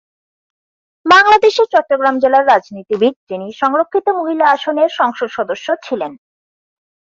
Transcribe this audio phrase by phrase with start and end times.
[1.05, 6.11] বাংলাদেশের চট্টগ্রাম জেলার রাজনীতিবিদ যিনি সংরক্ষিত মহিলা আসনের সংসদ সদস্য ছিলেন।